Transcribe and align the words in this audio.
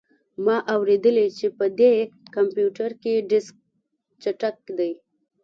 ما 0.45 0.57
اوریدلي 0.73 1.27
چې 1.39 1.47
په 1.57 1.65
دې 1.79 1.93
کمپیوټر 2.35 2.89
کې 3.01 3.13
ډیسک 3.29 3.55
چټک 4.21 4.57
دی 4.77 4.91